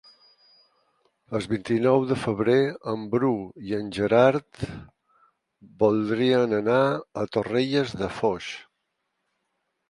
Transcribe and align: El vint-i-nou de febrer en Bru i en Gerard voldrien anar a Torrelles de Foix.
El 1.39 1.43
vint-i-nou 1.49 2.05
de 2.11 2.15
febrer 2.21 2.55
en 2.93 3.03
Bru 3.11 3.29
i 3.67 3.75
en 3.81 3.91
Gerard 3.97 4.63
voldrien 5.85 6.57
anar 6.63 6.79
a 6.95 7.27
Torrelles 7.37 7.95
de 8.03 8.11
Foix. 8.19 8.51